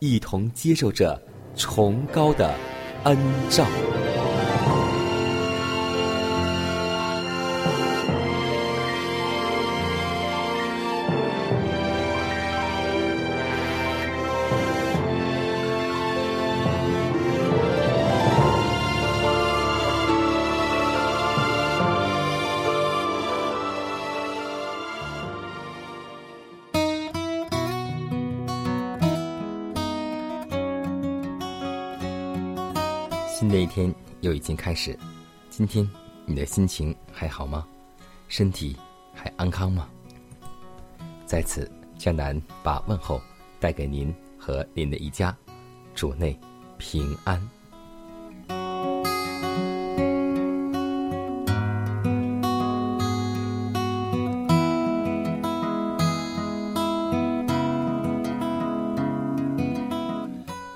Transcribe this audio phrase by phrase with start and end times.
[0.00, 1.20] 一同接受着
[1.54, 2.54] 崇高的
[3.04, 3.16] 恩
[3.50, 3.66] 照。
[34.60, 34.94] 开始，
[35.48, 35.88] 今天
[36.26, 37.66] 你的心情还好吗？
[38.28, 38.76] 身体
[39.14, 39.88] 还安康吗？
[41.24, 43.18] 在此，江南把问候
[43.58, 45.34] 带给您和您的一家，
[45.94, 46.38] 主内
[46.76, 47.40] 平安。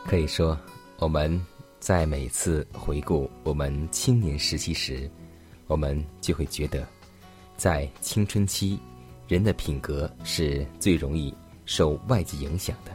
[0.07, 0.59] 可以说，
[0.99, 1.39] 我们
[1.85, 5.07] 在每次回顾我们青年时期时，
[5.67, 6.89] 我们就会觉得，
[7.59, 8.79] 在青春期，
[9.29, 11.31] 人的品格是最容易
[11.67, 12.93] 受外界影响的，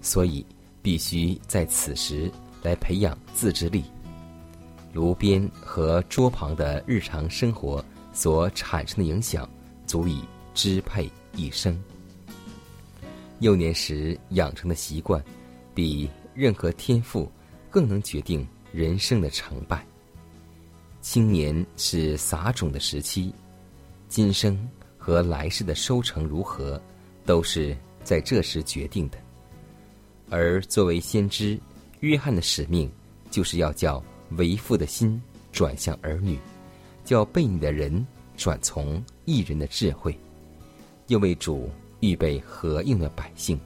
[0.00, 0.42] 所以
[0.80, 2.32] 必须在此时
[2.62, 3.84] 来培养自制力。
[4.94, 7.84] 炉边和桌旁的日常生活
[8.14, 9.46] 所产生的影响，
[9.86, 10.22] 足以
[10.54, 11.78] 支配一生。
[13.40, 15.22] 幼年时养成的习惯，
[15.74, 17.30] 比任何天赋
[17.76, 19.86] 更能决定人生的成败。
[21.02, 23.30] 青年是撒种的时期，
[24.08, 24.66] 今生
[24.96, 26.80] 和来世的收成如何，
[27.26, 29.18] 都是在这时决定的。
[30.30, 31.60] 而作为先知，
[32.00, 32.90] 约翰的使命
[33.30, 34.02] 就是要叫
[34.38, 35.20] 为父的心
[35.52, 36.38] 转向儿女，
[37.04, 38.06] 叫背逆的人
[38.38, 40.18] 转从一人的智慧，
[41.08, 41.68] 又为主
[42.00, 43.60] 预备合应的百姓。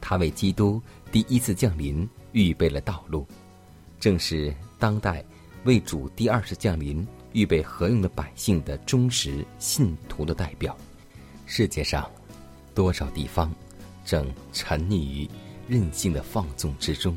[0.00, 3.26] 他为基督第一次降临预备了道路，
[3.98, 5.24] 正是当代
[5.64, 10.76] 为主第二次降临预备合用的百姓的忠实信徒的代表。
[11.46, 12.10] 世界上
[12.74, 13.54] 多少地方
[14.04, 15.28] 正沉溺于
[15.66, 17.16] 任性的放纵之中？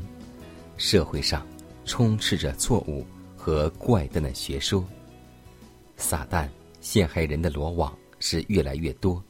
[0.76, 1.46] 社会上
[1.84, 3.06] 充斥着错误
[3.36, 4.84] 和怪诞的学说，
[5.96, 6.48] 撒旦
[6.80, 9.22] 陷害人的罗网是越来越多，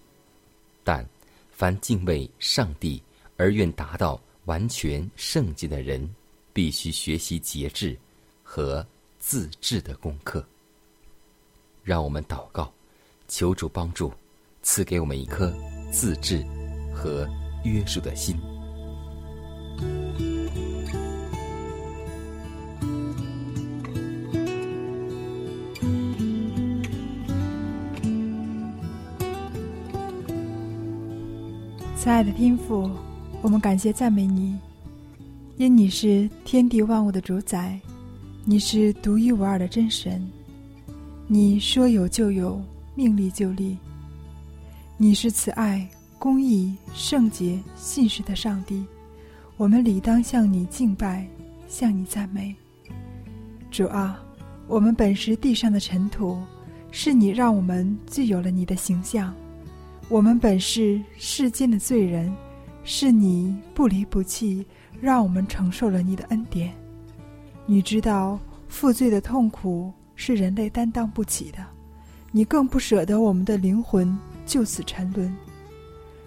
[0.85, 1.07] 但
[1.51, 3.03] 凡敬畏上帝。
[3.39, 6.09] 而愿达到完全圣洁的人，
[6.53, 7.97] 必须学习节制
[8.43, 8.85] 和
[9.19, 10.45] 自制的功课。
[11.85, 12.73] 让我们祷告，
[13.29, 14.13] 求主帮助，
[14.63, 15.53] 赐给我们一颗
[15.93, 16.45] 自制
[16.95, 17.29] 和
[17.65, 18.37] 约束的心。
[31.97, 32.91] 亲爱的天父。
[33.43, 34.57] 我们感谢赞美你，
[35.57, 37.77] 因你是天地万物的主宰，
[38.45, 40.25] 你是独一无二的真神，
[41.27, 42.63] 你说有就有，
[42.95, 43.77] 命立就立。
[44.97, 45.85] 你是慈爱、
[46.21, 48.81] 公义、圣洁、信实的上帝，
[49.57, 51.27] 我们理当向你敬拜，
[51.67, 52.55] 向你赞美。
[53.73, 54.23] 主啊，
[54.69, 56.41] 我们本是地上的尘土，
[56.93, 59.33] 是你让我们具有了你的形象；
[60.09, 62.33] 我们本是世间的罪人。
[62.85, 64.67] 是你不离不弃，
[65.01, 66.73] 让我们承受了你的恩典。
[67.67, 68.39] 你知道
[68.69, 71.59] 负罪的痛苦是人类担当不起的，
[72.31, 75.35] 你更不舍得我们的灵魂就此沉沦。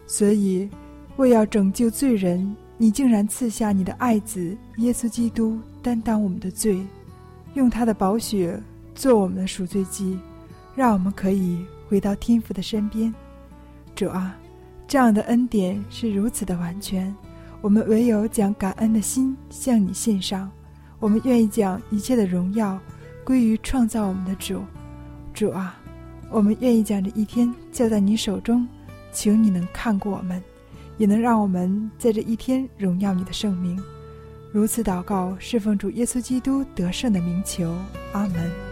[0.08, 0.70] 所以，
[1.18, 6.86] 为要拯救罪人，你竟然赐下你的爱子耶稣基督担当我们的罪，
[7.56, 8.62] 用他的宝血
[8.94, 10.18] 做我们的赎罪祭，
[10.76, 13.14] 让我们可以回到天父的身边。
[13.96, 14.38] 主啊，
[14.96, 17.14] 这样的恩典是如此的完全，
[17.60, 20.50] 我们唯有将感恩的心向你献上。
[21.00, 22.80] 我们愿意将一切的荣耀
[23.26, 24.64] 归于创造我们的主。
[25.34, 25.78] 主啊，
[26.32, 28.66] 我们愿意将这一天交在你手中，
[29.12, 30.42] 求你能看顾我们，
[30.98, 33.78] 也能让我们在这一天荣耀你的圣名。
[34.54, 37.70] 如此祷告，侍奉主耶稣基督得胜的名求，
[38.14, 38.65] 阿门。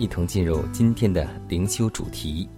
[0.00, 2.48] 一同进入今天的灵修主题，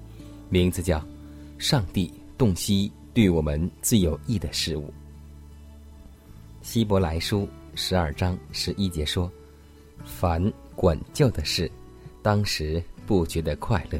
[0.48, 1.04] 名字叫
[1.58, 2.08] “上帝
[2.38, 4.94] 洞悉对我们最有益的事物”。
[6.62, 9.28] 希伯来书十二章十一节说
[10.06, 10.40] ：“凡
[10.76, 11.68] 管教的事，
[12.22, 13.98] 当时不觉得快乐；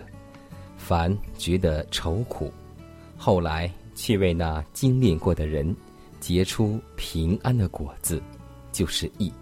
[0.77, 2.49] 凡觉得愁苦，
[3.17, 5.75] 后来却为那经历过的人
[6.21, 8.23] 结出平安的果子，
[8.71, 9.33] 就是义。”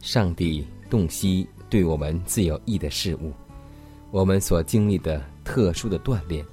[0.00, 0.64] 上帝。
[0.88, 3.32] 洞悉对我们最有益的事物，
[4.10, 6.44] 我们所经历的特殊的锻炼，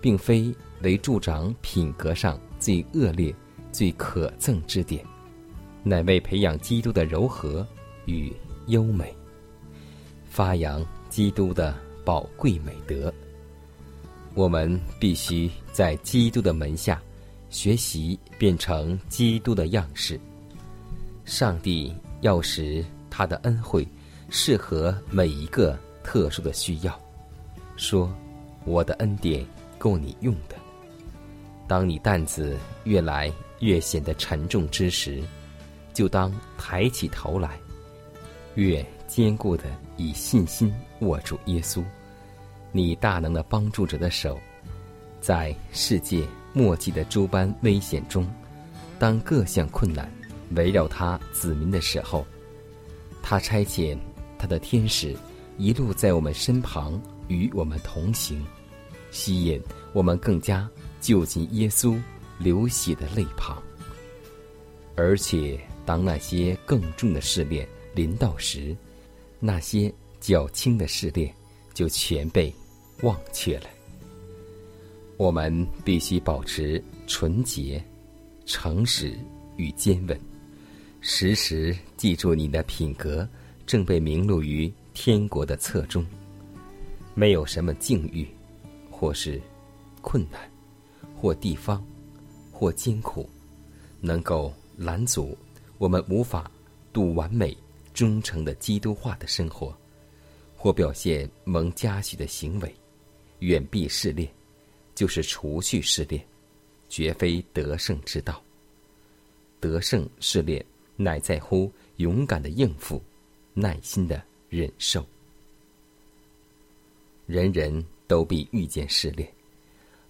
[0.00, 3.34] 并非为助长品格上最恶劣、
[3.72, 5.04] 最可憎之点，
[5.82, 7.66] 乃为培养基督的柔和
[8.06, 8.32] 与
[8.66, 9.14] 优美，
[10.28, 11.74] 发扬基督的
[12.04, 13.12] 宝贵美德。
[14.34, 17.00] 我们必须在基督的门下
[17.50, 20.20] 学习，变成基督的样式。
[21.24, 22.84] 上帝要使。
[23.08, 23.88] 他的恩惠
[24.38, 25.74] 适合每一个
[26.04, 27.00] 特殊的需要。
[27.76, 28.14] 说
[28.66, 29.42] ：“我的恩典
[29.78, 30.54] 够你用的。”
[31.66, 32.54] 当你担子
[32.84, 35.22] 越来越显得沉重之时，
[35.94, 37.58] 就当抬起头来，
[38.56, 39.64] 越坚固的
[39.96, 41.82] 以信心握住耶稣，
[42.72, 44.38] 你大能的帮助者的手。
[45.18, 48.30] 在世界末季的诸般危险中，
[48.98, 50.12] 当各项困难
[50.50, 52.26] 围绕他子民的时候。
[53.28, 53.98] 他差遣
[54.38, 55.14] 他的天使
[55.58, 58.44] 一路在我们身旁与我们同行，
[59.10, 59.60] 吸引
[59.92, 60.68] 我们更加
[61.00, 62.00] 就近耶稣
[62.38, 63.62] 流血的泪旁。
[64.94, 68.76] 而且，当那些更重的试炼临到时，
[69.38, 71.34] 那些较轻的试炼
[71.74, 72.52] 就全被
[73.02, 73.66] 忘却了。
[75.18, 77.82] 我们必须保持纯洁、
[78.44, 79.18] 诚实
[79.56, 80.18] 与坚稳。
[81.00, 83.28] 时时记住，你的品格
[83.66, 86.06] 正被名录于天国的册中。
[87.14, 88.26] 没有什么境遇，
[88.90, 89.40] 或是
[90.00, 90.40] 困难，
[91.16, 91.84] 或地方，
[92.52, 93.28] 或艰苦，
[94.00, 95.36] 能够拦阻
[95.78, 96.50] 我们无法
[96.92, 97.56] 度完美、
[97.92, 99.76] 忠诚的基督化的生活，
[100.56, 102.74] 或表现蒙嘉许的行为。
[103.40, 104.30] 远避试炼，
[104.94, 106.24] 就是除去试炼，
[106.88, 108.42] 绝非得胜之道。
[109.60, 110.64] 得胜试炼。
[110.98, 113.02] 乃在乎勇敢的应付，
[113.58, 115.02] 耐心的忍受。
[117.26, 119.26] 人人都必遇见试炼，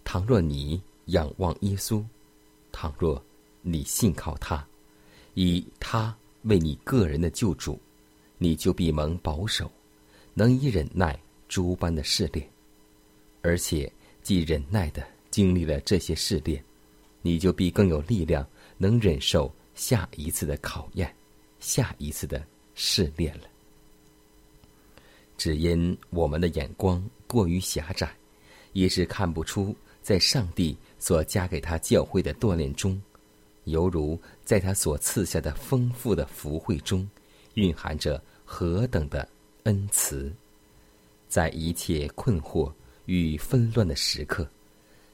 [0.04, 2.04] 倘若你仰望耶稣，
[2.72, 3.22] 倘若
[3.62, 4.66] 你信靠他，
[5.34, 7.78] 以他为你个人的救主，
[8.36, 9.70] 你就必蒙保守，
[10.34, 11.16] 能以忍耐
[11.48, 12.46] 诸般的试炼。
[13.42, 13.90] 而且
[14.24, 16.60] 既忍耐的经历了这些试炼，
[17.22, 18.44] 你就必更有力量，
[18.76, 19.48] 能忍受。
[19.76, 21.14] 下一次的考验，
[21.60, 22.42] 下一次的
[22.76, 23.48] 试炼了。
[25.36, 28.14] 只因我们的眼光过于狭窄，
[28.72, 33.00] 一是看不出在上帝所加给他教会的锻炼中，
[33.64, 37.06] 犹如在他所赐下的丰富的福惠中，
[37.54, 39.28] 蕴含着何等的
[39.64, 40.32] 恩慈。
[41.28, 42.72] 在一切困惑
[43.06, 44.48] 与纷乱的时刻，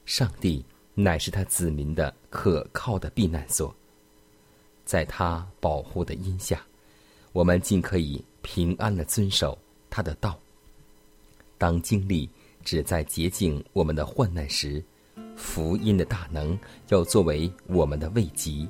[0.05, 0.63] 上帝
[0.95, 3.75] 乃是他子民的可靠的避难所。
[4.85, 6.65] 在他保护的荫下，
[7.33, 9.57] 我们尽可以平安的遵守
[9.89, 10.39] 他的道。
[11.59, 12.29] 当经历
[12.65, 14.83] 只在洁净我们的患难时，
[15.37, 16.59] 福音的大能
[16.89, 18.67] 要作为我们的慰藉，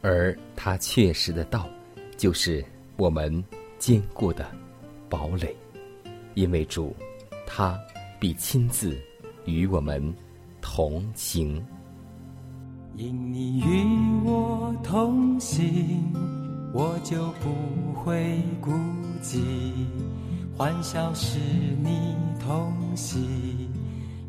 [0.00, 1.68] 而他确实的道，
[2.16, 2.64] 就是
[2.96, 3.42] 我们
[3.78, 4.50] 坚固的
[5.08, 5.56] 堡垒。
[6.34, 6.94] 因为主，
[7.46, 7.78] 他
[8.18, 8.98] 必亲自
[9.44, 10.14] 与我们
[10.60, 11.64] 同行。
[12.96, 16.02] 因你与我同行，
[16.72, 18.70] 我就不会孤
[19.22, 19.40] 寂。
[20.56, 21.38] 欢笑是
[21.82, 23.68] 你同喜，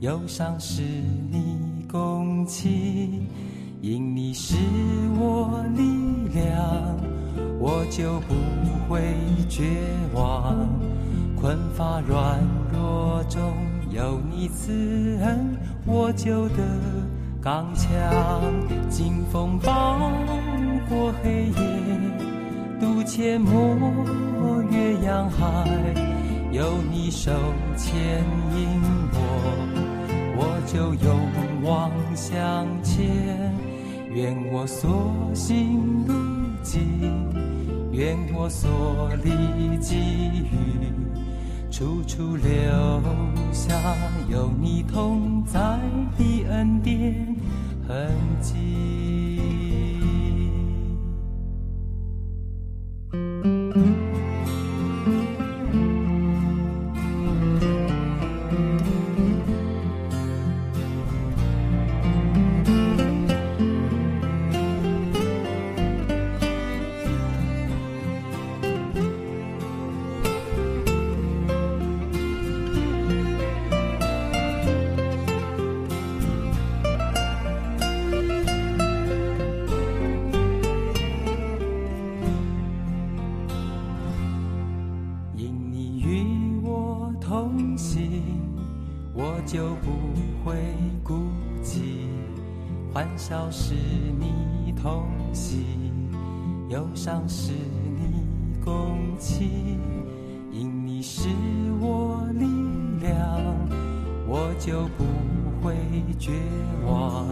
[0.01, 3.27] 忧伤是你共情。
[3.81, 4.55] 因你是
[5.19, 5.83] 我力
[6.33, 6.97] 量，
[7.59, 8.33] 我就不
[8.87, 9.01] 会
[9.49, 9.63] 绝
[10.13, 10.55] 望。
[11.35, 12.39] 困乏软
[12.71, 13.41] 弱中
[13.89, 16.63] 有你慈恩，我就得
[17.41, 17.91] 刚强。
[18.89, 19.99] 经风暴
[20.87, 21.92] 过黑夜，
[23.15, 25.67] 阡陌越洋海，
[26.51, 27.31] 有你手
[27.77, 27.93] 牵
[28.57, 28.81] 引
[29.13, 29.17] 我，
[30.35, 31.19] 我就勇
[31.61, 33.53] 往向前。
[34.15, 36.13] 愿我所行路
[36.63, 36.81] 径，
[37.91, 39.95] 愿我所历际
[40.49, 40.89] 遇，
[41.69, 42.49] 处处留
[43.51, 43.75] 下
[44.27, 45.59] 有你同在
[46.17, 47.35] 的恩典
[47.87, 48.09] 痕
[48.41, 49.32] 迹。
[104.65, 105.03] 就不
[105.61, 105.75] 会
[106.17, 106.31] 绝
[106.85, 107.27] 望。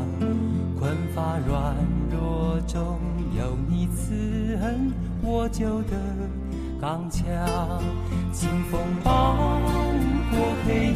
[0.78, 1.74] 困乏软
[2.12, 3.00] 弱中
[3.38, 4.92] 有你慈恩，
[5.24, 5.96] 我就得
[6.82, 7.24] 刚强。
[8.34, 9.34] 清风暴
[10.30, 10.94] 过黑夜，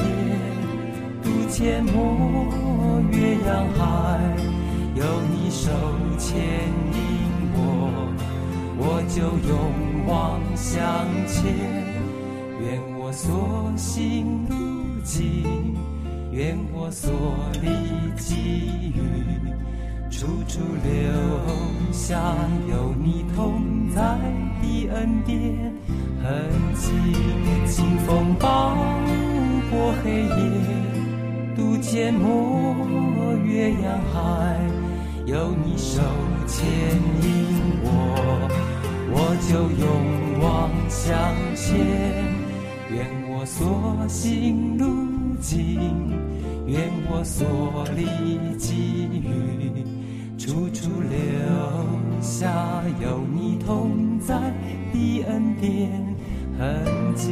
[1.24, 4.20] 渡阡陌越洋海。
[4.94, 5.72] 有你手
[6.18, 6.38] 牵
[6.92, 7.00] 引
[7.56, 7.60] 我，
[8.78, 10.84] 我就勇往向
[11.28, 11.46] 前。
[12.60, 14.56] 愿我所行路
[15.04, 15.75] 径，
[16.36, 17.10] 愿我所
[17.62, 17.70] 历
[18.18, 18.36] 际
[18.94, 19.00] 遇，
[20.12, 20.92] 处处留
[21.94, 22.36] 下
[22.70, 24.02] 有你同在
[24.62, 25.74] 的恩典
[26.22, 26.92] 痕迹。
[27.66, 28.76] 清风暴
[29.72, 30.28] 过黑夜，
[31.56, 34.60] 渡阡陌越洋海。
[35.26, 36.02] 有你手
[36.46, 36.68] 牵
[37.24, 37.88] 引我，
[39.10, 39.16] 我
[39.48, 39.88] 就勇
[40.42, 41.16] 往向
[41.56, 41.66] 前。
[42.92, 46.12] 愿我所行路境，
[46.66, 49.84] 愿我所历际遇，
[50.38, 51.18] 处处留
[52.22, 54.36] 下有你同在
[54.94, 55.92] 的恩典
[56.58, 57.32] 痕迹。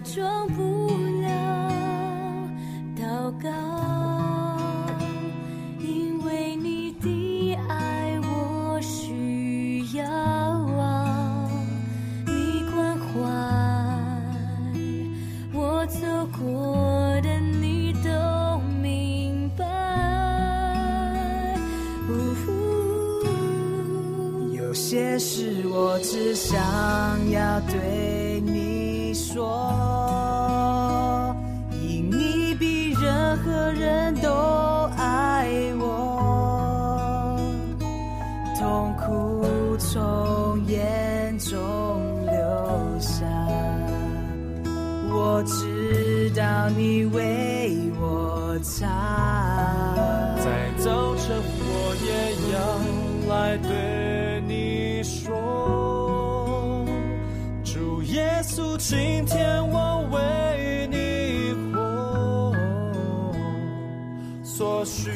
[0.00, 0.67] 装不
[45.38, 48.88] 我知道你为我擦。
[50.36, 52.10] 在早晨，我也
[52.52, 52.58] 要
[53.32, 56.84] 来对你说，
[57.62, 62.52] 主耶稣，今天我为你活，
[64.42, 65.12] 所需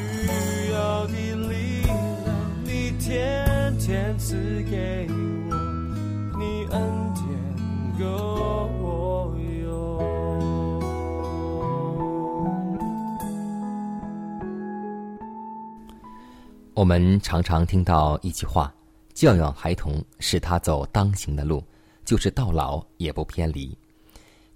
[16.75, 18.73] 我们常常听到一句话
[19.13, 21.63] ：“教养孩童，使他走当行的路，
[22.03, 23.77] 就是到老也不偏离。”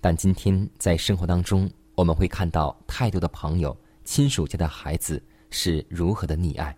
[0.02, 5.22] 但今天在生活当中，我们会看到太多的朋友、亲属家的孩子
[5.52, 6.76] 是如何的溺爱。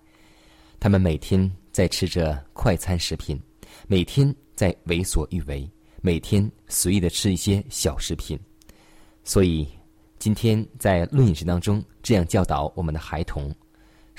[0.77, 3.41] 他们每天在吃着快餐食品，
[3.87, 5.69] 每天在为所欲为，
[6.01, 8.37] 每天随意的吃一些小食品。
[9.23, 9.65] 所以，
[10.17, 13.49] 今天在论饮食当中，这样教导我们的孩童。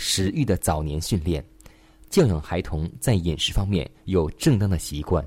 [0.02, 1.44] 食欲的早年训练，
[2.08, 5.22] 教养孩童在饮食方面有正当的习惯，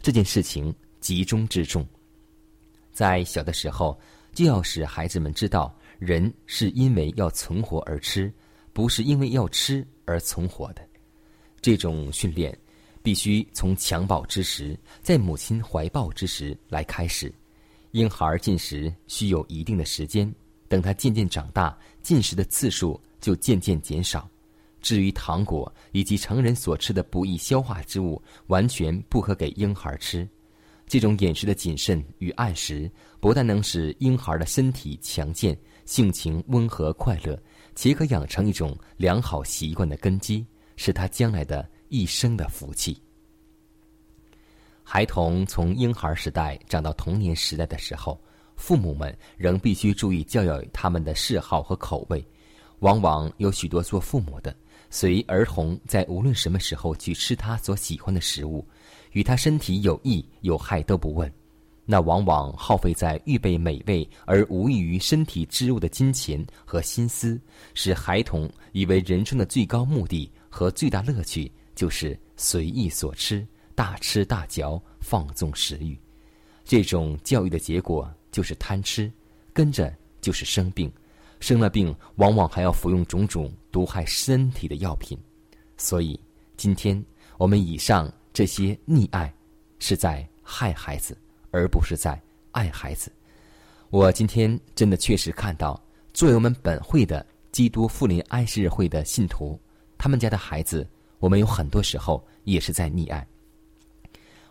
[0.00, 1.86] 这件事情集中之重。
[2.90, 4.00] 在小的时候，
[4.32, 8.32] 就要使孩子们知道，人是因为要存活而吃，
[8.72, 10.80] 不是因为要吃而存活的。
[11.60, 12.58] 这种训练
[13.02, 17.30] 必须从襁褓之时，在母亲怀抱之时来开始。
[17.90, 20.34] 婴孩进食需有一定的时间，
[20.66, 22.98] 等他渐渐长大，进食的次数。
[23.24, 24.28] 就渐渐减少。
[24.82, 30.28] 至于糖果以及成人所吃的不易消化之物，完全不可给婴孩吃。
[30.86, 37.42] 这种饮食的谨慎与按时，不但能使婴孩的身体强健、性情温和快乐，
[37.74, 40.46] 且可养成一种良好习惯的根基，
[40.76, 43.00] 是他将来的一生的福气。
[44.82, 48.22] 孩童从婴孩时代长到童年时代的时候，
[48.54, 52.22] 父母们仍必须注意教养他们的嗜好和口味。
[52.84, 54.54] 往往有许多做父母的，
[54.90, 58.62] 随儿童在无论什么时候去吃他所喜欢的食物，
[59.12, 61.32] 与他身体有益有害都不问，
[61.86, 67.40] 那往往耗费在预备美味而无益于身体之物的金钱和心思，
[67.72, 75.98] 使孩童以为人生的最高目的和最大乐趣就是随意所吃，大吃大嚼，放纵食欲。
[76.66, 79.10] 这种教育的结果就是贪吃，
[79.54, 80.92] 跟着就是生病。
[81.44, 85.18] 生了病，往往还要服用种种毒害身体的药品，
[85.76, 86.18] 所以
[86.56, 87.04] 今天
[87.36, 89.30] 我们以上这些溺爱，
[89.78, 91.14] 是在害孩子，
[91.50, 92.18] 而不是在
[92.52, 93.12] 爱孩子。
[93.90, 95.78] 我今天真的确实看到，
[96.14, 99.60] 作为我们本会的基督复临安息日会的信徒，
[99.98, 103.26] 他们家的孩子，我们有很多时候也是在溺爱。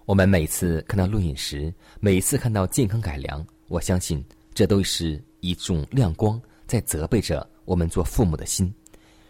[0.05, 6.39] 我们每次看到录影时，每次看到健康改良，我相信这都是一种亮光。
[6.73, 8.73] 在责备着我们做父母的心，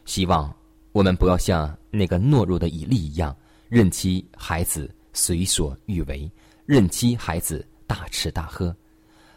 [0.06, 0.50] 希望
[0.94, 3.36] 我们不要像那个懦弱的以利一样，
[3.68, 6.32] 任其孩子随所欲为，
[6.66, 8.74] 任其孩子大吃大喝。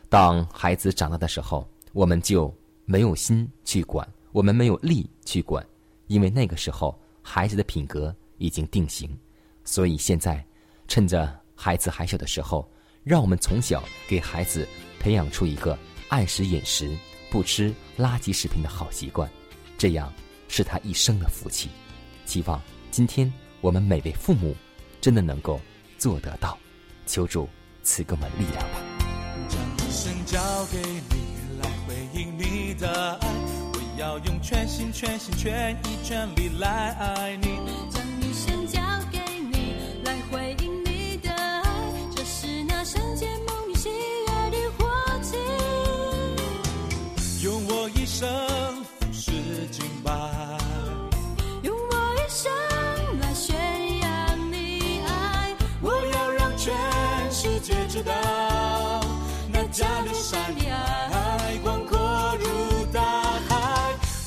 [0.08, 5.66] 当孩子长大的时候，我们就没有心去管，我们没有力去管，
[6.06, 9.10] 因为那个时候孩子的品格已经定型。
[9.64, 10.46] 所以现在，
[10.86, 12.70] 趁着孩子还小的时候，
[13.02, 14.64] 让我们从小给孩子
[15.00, 15.76] 培养出一个
[16.08, 16.96] 按时饮食。
[17.30, 19.30] 不吃垃圾食品的好习惯，
[19.76, 20.12] 这样
[20.48, 21.68] 是他一生的福气。
[22.24, 22.60] 希望
[22.90, 24.54] 今天我们每位父母
[25.00, 25.60] 真的能够
[25.98, 26.58] 做得到。
[27.06, 27.48] 求主
[27.82, 28.80] 赐给我们力量吧。
[29.48, 33.28] 将一生交给你来回应你的爱，
[33.72, 37.58] 我要用全心全心全意全力来爱你。
[37.90, 38.80] 将一生交
[39.12, 40.75] 给你来回应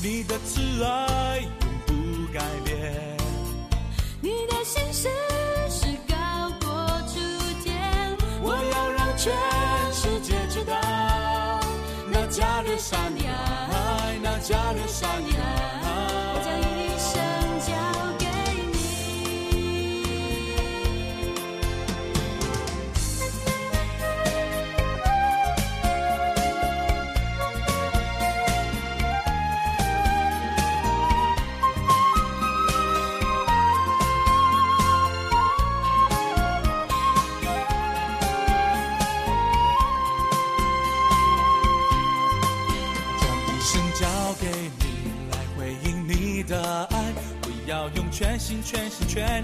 [0.02, 1.50] 你的慈爱永
[1.86, 3.16] 不改变。
[4.22, 5.10] 你的心事
[5.68, 6.68] 是高过
[7.06, 7.20] 诸
[7.62, 8.16] 天。
[8.42, 9.30] 我要让全
[9.92, 10.74] 世界知道，
[12.10, 15.36] 那加略山的爱，那加略山的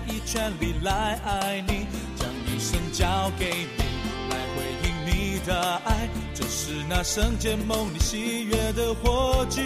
[0.09, 3.83] 心全力来爱你，将一生交给你，
[4.31, 9.63] 来回应你的爱，这是那圣洁梦里喜悦的火炬。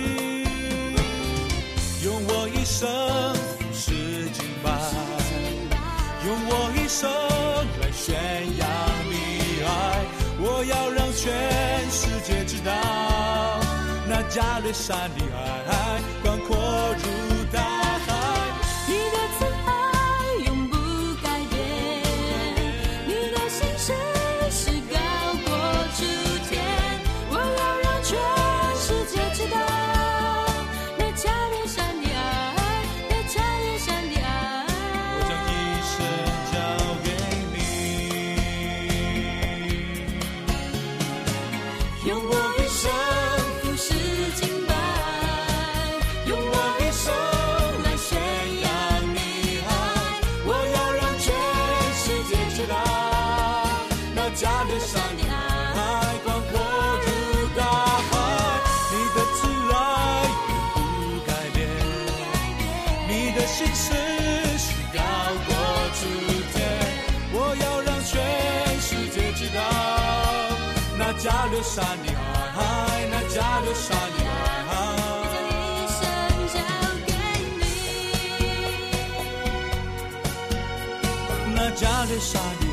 [2.03, 2.88] 用我一生
[3.59, 4.70] 服侍敬拜，
[6.26, 7.11] 用我一生
[7.81, 8.16] 来宣
[8.57, 8.68] 扬
[9.11, 9.68] 你爱，
[10.38, 12.72] 我要让全世界知道，
[14.09, 16.00] 那加略山的爱
[63.40, 63.94] 的心事
[64.59, 65.00] 是高
[65.46, 65.55] 过
[65.98, 66.00] 诸
[66.53, 66.55] 天。
[67.33, 68.12] 我要让全
[68.81, 69.59] 世界知道，
[70.98, 72.61] 那加略山的爱，
[73.11, 74.18] 那加略山的
[74.68, 76.00] 爱，我将一生。
[76.53, 76.59] 交
[77.07, 77.11] 给
[77.61, 77.62] 你，
[81.55, 82.64] 那加略山的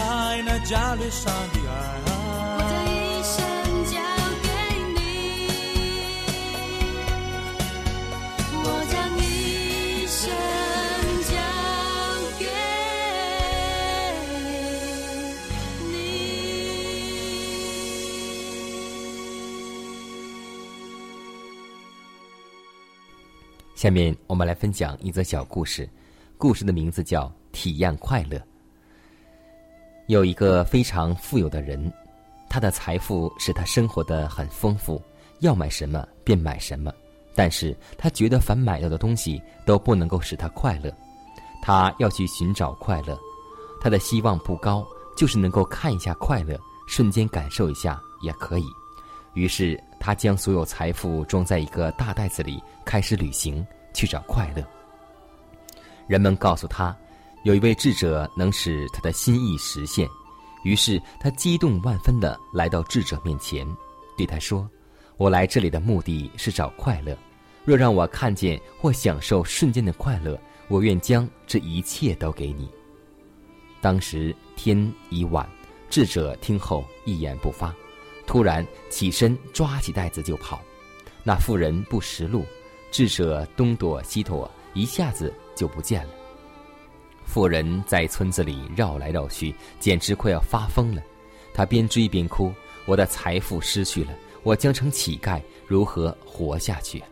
[0.00, 0.02] 爱，
[0.46, 1.58] 那加略山的
[2.06, 2.11] 我
[23.82, 25.90] 下面我们来分享一则小故事，
[26.38, 28.38] 故事的名字叫《体验快乐》。
[30.06, 31.92] 有一个非常富有的人，
[32.48, 35.02] 他的财富使他生活的很丰富，
[35.40, 36.92] 要买什么便买什么。
[37.34, 40.96] 但是他觉得凡买到的东西都不能够使他快乐，
[41.60, 43.18] 他要去寻找快乐。
[43.80, 48.66] 他的希望不高，就是能够看一下快乐，瞬间感受一下也可以。
[49.34, 54.62] 于是他将所有财富装在一个大袋子里，开始旅行去找快乐。
[56.06, 56.96] 人们告诉他，
[57.44, 60.08] 有一位智者能使他的心意实现。
[60.64, 63.66] 于是他激动万分地来到智者面前，
[64.16, 64.68] 对他说
[65.18, 67.16] ：“我来这里的目的是找快乐。
[67.64, 72.70] 若让我看见或享受瞬间的快乐，我愿将这一切都给你。”
[73.80, 75.48] 当时天已晚，
[75.90, 77.74] 智者听后一言不发，
[78.32, 80.58] 突然起身抓起袋子就跑。
[81.22, 82.46] 那妇人不识路，
[82.90, 86.14] 智者东躲西躲，一下子就不见了。
[87.26, 91.02] 妇人在村子里绕来绕去，简直快要发疯了。
[91.52, 92.50] 她边追边哭
[92.88, 97.04] ：“我的财富失去了，我将成乞丐，如何活下去？”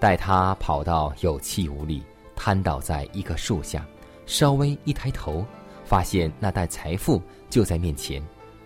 [0.00, 2.02] 待她跑到有气无力，
[2.34, 3.86] 瘫倒在一棵树下，
[4.26, 5.46] 稍微一抬头，
[5.84, 8.20] 发现那袋财富就在面前，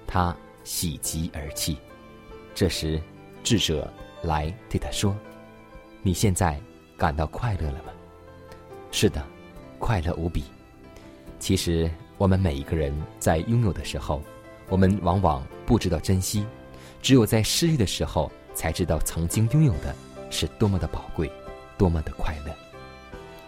[0.07, 1.77] 她喜极而泣。
[2.55, 3.01] 这时，
[3.42, 3.92] 智者
[4.23, 5.16] 来对他说
[6.03, 6.61] ：“你现在
[6.96, 7.92] 感到快乐了吗
[8.90, 9.25] ？”“是的。”
[9.81, 10.44] 快乐无比。
[11.38, 14.23] 其实，我们每一个人在拥有的时候，
[14.68, 16.44] 我们往往不知道珍惜；
[17.01, 19.96] 只有在失去的时候，才知道曾经拥有的
[20.29, 21.33] 是多么的宝贵，
[21.79, 22.55] 多么的快乐。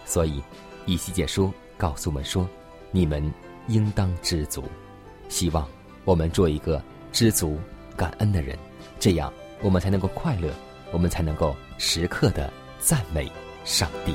[0.07, 0.43] 所以，
[0.87, 2.49] 以西结书告诉我们说
[2.91, 3.31] ：“你们
[3.69, 4.65] 应当知足。”
[5.29, 5.69] 希望
[6.07, 7.59] 我们做一个知足、
[7.97, 8.59] 感恩的人，
[8.99, 10.51] 这样我们才能够快乐，
[10.91, 13.31] 我们才能够时刻的赞美
[13.65, 14.15] 上帝。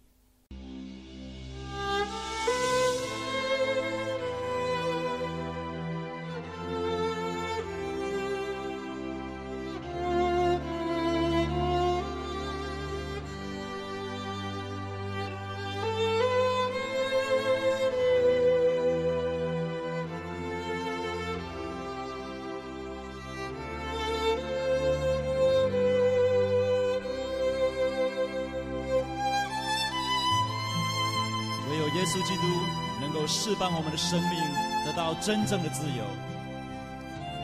[33.91, 34.39] 们的生命，
[34.85, 36.05] 得到真正的自由，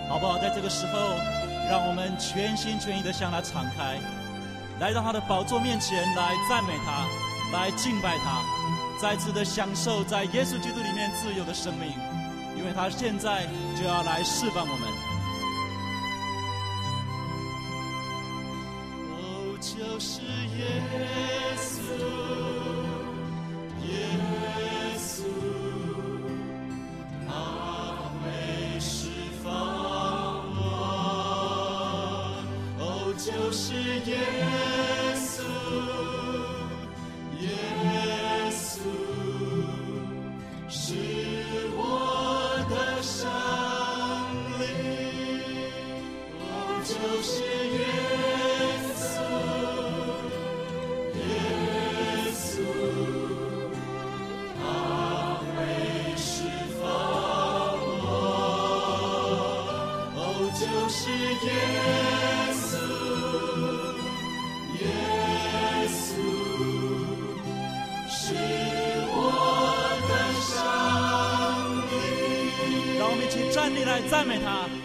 [0.07, 0.37] 好不好？
[0.37, 1.17] 在这个时候，
[1.69, 3.99] 让我们全心全意的向他敞开，
[4.79, 7.05] 来到他的宝座面前来赞美他，
[7.51, 8.41] 来敬拜他，
[9.01, 11.91] 再次的享受在耶稣基督里面自由的生命，
[12.55, 13.45] 因为他现在
[13.77, 14.96] 就要来释放我们。
[74.09, 74.76] 赞美他。